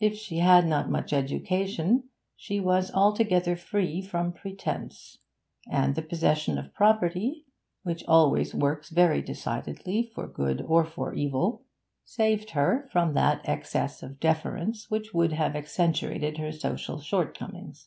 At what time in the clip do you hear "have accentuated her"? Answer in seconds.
15.32-16.50